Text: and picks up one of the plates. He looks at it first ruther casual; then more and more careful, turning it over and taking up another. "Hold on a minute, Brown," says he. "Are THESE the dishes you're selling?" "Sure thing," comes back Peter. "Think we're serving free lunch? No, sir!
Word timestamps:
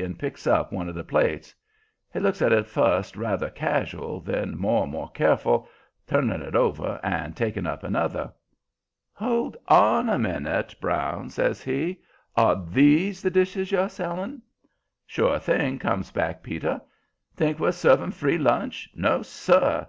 and 0.00 0.18
picks 0.18 0.46
up 0.46 0.72
one 0.72 0.88
of 0.88 0.94
the 0.94 1.04
plates. 1.04 1.54
He 2.14 2.18
looks 2.18 2.40
at 2.40 2.50
it 2.50 2.66
first 2.66 3.14
ruther 3.14 3.50
casual; 3.50 4.22
then 4.22 4.56
more 4.56 4.84
and 4.84 4.90
more 4.92 5.10
careful, 5.10 5.68
turning 6.06 6.40
it 6.40 6.54
over 6.56 6.98
and 7.02 7.36
taking 7.36 7.66
up 7.66 7.82
another. 7.84 8.32
"Hold 9.12 9.58
on 9.68 10.08
a 10.08 10.18
minute, 10.18 10.74
Brown," 10.80 11.28
says 11.28 11.60
he. 11.62 12.00
"Are 12.38 12.56
THESE 12.56 13.20
the 13.20 13.30
dishes 13.30 13.70
you're 13.70 13.90
selling?" 13.90 14.40
"Sure 15.04 15.38
thing," 15.38 15.78
comes 15.78 16.10
back 16.10 16.42
Peter. 16.42 16.80
"Think 17.36 17.58
we're 17.60 17.70
serving 17.70 18.12
free 18.12 18.38
lunch? 18.38 18.88
No, 18.94 19.20
sir! 19.20 19.86